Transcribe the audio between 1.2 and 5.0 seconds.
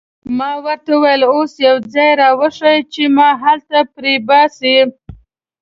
اوس یو ځای را وښیه چې ما هلته پرېباسي.